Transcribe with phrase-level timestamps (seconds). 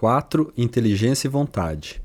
[0.00, 0.50] 4.
[0.56, 2.00] Inteligência e vontade.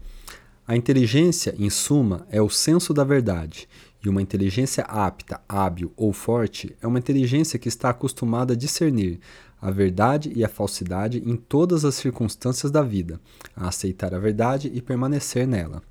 [0.68, 3.70] A inteligência, em suma, é o senso da verdade,
[4.04, 9.22] e uma inteligência apta, hábil ou forte é uma inteligência que está acostumada a discernir
[9.62, 13.18] a verdade e a falsidade em todas as circunstâncias da vida,
[13.56, 15.82] a aceitar a verdade e permanecer nela.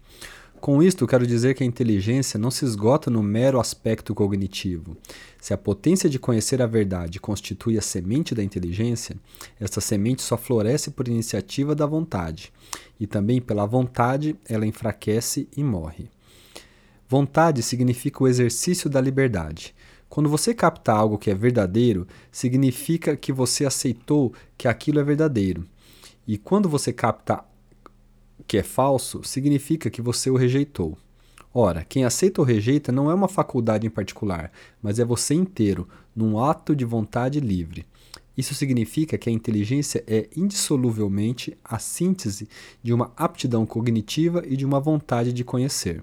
[0.64, 4.96] Com isto, quero dizer que a inteligência não se esgota no mero aspecto cognitivo.
[5.38, 9.14] Se a potência de conhecer a verdade constitui a semente da inteligência,
[9.60, 12.50] esta semente só floresce por iniciativa da vontade,
[12.98, 16.08] e também pela vontade ela enfraquece e morre.
[17.06, 19.74] Vontade significa o exercício da liberdade.
[20.08, 25.68] Quando você capta algo que é verdadeiro, significa que você aceitou que aquilo é verdadeiro.
[26.26, 27.44] E quando você capta
[28.46, 30.96] que é falso, significa que você o rejeitou.
[31.52, 34.50] Ora, quem aceita ou rejeita não é uma faculdade em particular,
[34.82, 37.86] mas é você inteiro, num ato de vontade livre.
[38.36, 42.48] Isso significa que a inteligência é indissoluvelmente a síntese
[42.82, 46.02] de uma aptidão cognitiva e de uma vontade de conhecer.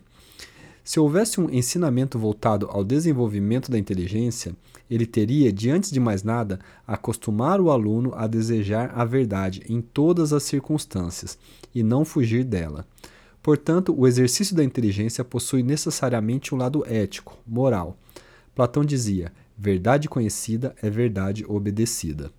[0.92, 4.54] Se houvesse um ensinamento voltado ao desenvolvimento da inteligência,
[4.90, 9.80] ele teria, de antes de mais nada, acostumar o aluno a desejar a verdade em
[9.80, 11.40] todas as circunstâncias
[11.74, 12.86] e não fugir dela.
[13.42, 17.96] Portanto, o exercício da inteligência possui necessariamente um lado ético, moral.
[18.54, 22.30] Platão dizia: verdade conhecida é verdade obedecida.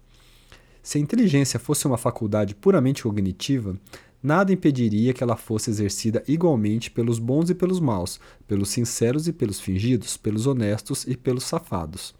[0.83, 3.79] Se a inteligência fosse uma faculdade puramente cognitiva,
[4.23, 9.33] nada impediria que ela fosse exercida igualmente pelos bons e pelos maus, pelos sinceros e
[9.33, 12.15] pelos fingidos, pelos honestos e pelos safados.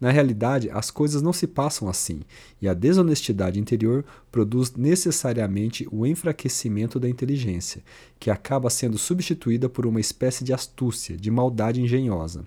[0.00, 2.20] Na realidade, as coisas não se passam assim,
[2.60, 7.82] e a desonestidade interior produz necessariamente o enfraquecimento da inteligência,
[8.18, 12.44] que acaba sendo substituída por uma espécie de astúcia, de maldade engenhosa.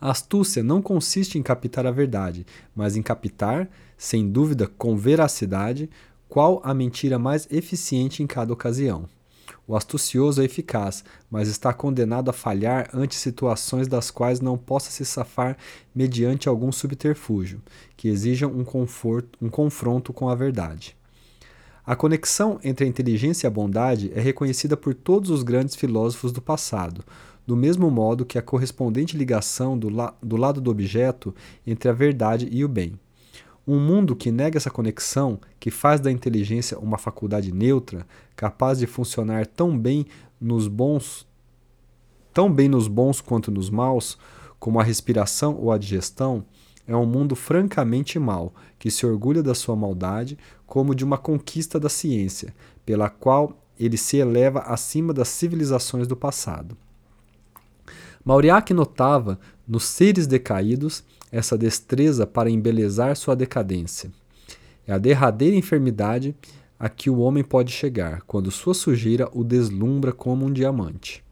[0.00, 5.88] A astúcia não consiste em captar a verdade, mas em captar, sem dúvida com veracidade,
[6.28, 9.08] qual a mentira mais eficiente em cada ocasião.
[9.68, 14.92] O astucioso é eficaz, mas está condenado a falhar ante situações das quais não possa
[14.92, 15.56] se safar
[15.92, 17.60] mediante algum subterfúgio,
[17.96, 20.96] que exijam um, conforto, um confronto com a verdade.
[21.84, 26.30] A conexão entre a inteligência e a bondade é reconhecida por todos os grandes filósofos
[26.30, 27.04] do passado,
[27.44, 31.34] do mesmo modo que a correspondente ligação do, la do lado do objeto
[31.66, 32.98] entre a verdade e o bem.
[33.66, 38.06] Um mundo que nega essa conexão, que faz da inteligência uma faculdade neutra,
[38.36, 40.06] capaz de funcionar tão bem
[40.40, 41.26] nos bons,
[42.32, 44.18] tão bem nos bons quanto nos maus,
[44.60, 46.44] como a respiração ou a digestão,
[46.86, 51.80] é um mundo francamente mau, que se orgulha da sua maldade como de uma conquista
[51.80, 52.54] da ciência,
[52.84, 56.76] pela qual ele se eleva acima das civilizações do passado.
[58.24, 61.04] Mauriac notava nos seres decaídos
[61.36, 64.10] essa destreza para embelezar sua decadência.
[64.86, 66.34] É a derradeira enfermidade
[66.78, 71.22] a que o homem pode chegar, quando sua sujeira o deslumbra como um diamante.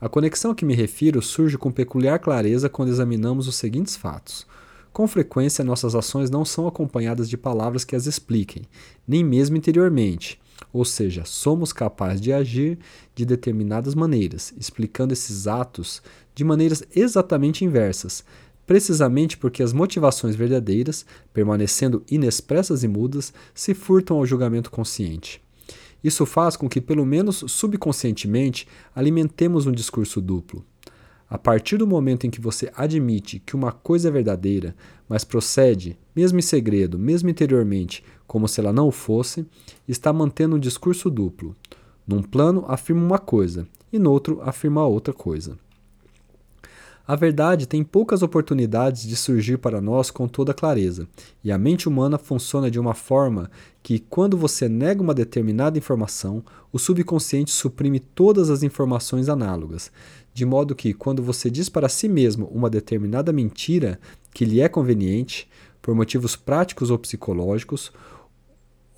[0.00, 4.46] A conexão a que me refiro surge com peculiar clareza quando examinamos os seguintes fatos.
[4.92, 8.62] Com frequência, nossas ações não são acompanhadas de palavras que as expliquem,
[9.06, 10.40] nem mesmo interiormente,
[10.72, 12.78] ou seja, somos capazes de agir
[13.14, 16.02] de determinadas maneiras, explicando esses atos
[16.34, 18.24] de maneiras exatamente inversas,
[18.68, 25.40] precisamente porque as motivações verdadeiras, permanecendo inexpressas e mudas, se furtam ao julgamento consciente.
[26.04, 30.62] Isso faz com que, pelo menos subconscientemente, alimentemos um discurso duplo.
[31.30, 34.76] A partir do momento em que você admite que uma coisa é verdadeira,
[35.08, 39.46] mas procede, mesmo em segredo, mesmo interiormente, como se ela não o fosse,
[39.88, 41.56] está mantendo um discurso duplo.
[42.06, 45.58] Num plano, afirma uma coisa, e no outro, afirma outra coisa.
[47.08, 51.08] A verdade tem poucas oportunidades de surgir para nós com toda clareza,
[51.42, 53.50] e a mente humana funciona de uma forma
[53.82, 59.90] que, quando você nega uma determinada informação, o subconsciente suprime todas as informações análogas,
[60.34, 63.98] de modo que, quando você diz para si mesmo uma determinada mentira
[64.34, 65.48] que lhe é conveniente,
[65.80, 67.90] por motivos práticos ou psicológicos,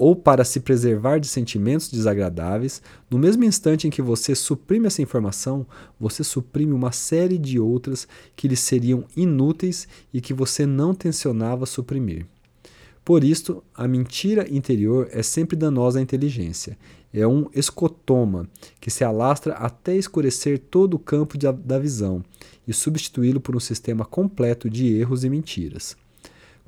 [0.00, 2.81] ou para se preservar de sentimentos desagradáveis,
[3.11, 5.67] no mesmo instante em que você suprime essa informação,
[6.00, 11.67] você suprime uma série de outras que lhe seriam inúteis e que você não tensionava
[11.67, 12.25] suprimir.
[13.05, 16.79] Por isto, a mentira interior é sempre danosa à inteligência.
[17.12, 18.49] É um escotoma
[18.81, 22.25] que se alastra até escurecer todo o campo de, da visão
[22.67, 25.94] e substituí-lo por um sistema completo de erros e mentiras.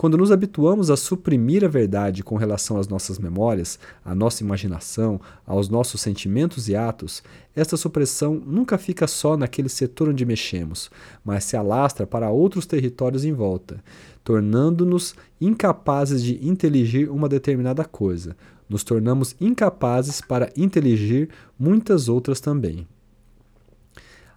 [0.02, 5.20] Quando nos habituamos a suprimir a verdade com relação às nossas memórias, à nossa imaginação,
[5.46, 7.22] aos nossos sentimentos e atos,
[7.54, 10.90] esta supressão nunca fica só naquele setor onde mexemos,
[11.24, 13.80] mas se alastra para outros territórios em volta,
[14.24, 18.36] tornando-nos incapazes de inteligir uma determinada coisa.
[18.68, 22.88] Nos tornamos incapazes para inteligir muitas outras também.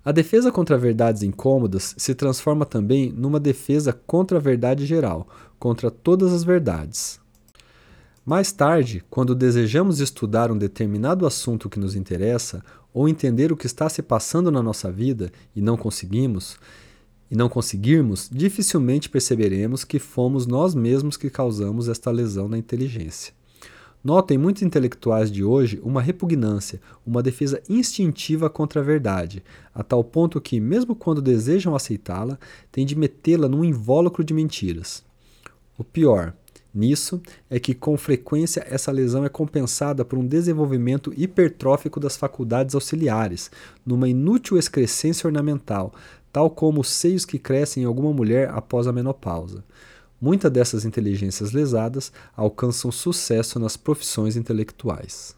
[0.06, 5.90] A defesa contra verdades incômodas se transforma também numa defesa contra a verdade geral, contra
[5.90, 7.20] todas as verdades.
[8.24, 12.64] Mais tarde, quando desejamos estudar um determinado assunto que nos interessa
[12.94, 16.56] ou entender o que está se passando na nossa vida e não conseguimos,
[17.30, 23.34] e não conseguirmos, dificilmente perceberemos que fomos nós mesmos que causamos esta lesão na inteligência.
[24.06, 29.44] Notam em muitos intelectuais de hoje uma repugnância, uma defesa instintiva contra a verdade,
[29.74, 32.38] a tal ponto que, mesmo quando desejam aceitá-la,
[32.72, 35.04] têm de metê-la num invólucro de mentiras.
[35.76, 36.36] O pior
[36.72, 37.20] nisso
[37.50, 43.50] é que, com frequência, essa lesão é compensada por um desenvolvimento hipertrófico das faculdades auxiliares,
[43.84, 45.92] numa inútil excrescência ornamental,
[46.32, 49.64] tal como os seios que crescem em alguma mulher após a menopausa.
[50.26, 55.36] Muitas dessas inteligências lesadas alcançam sucesso nas profissões intelectuais.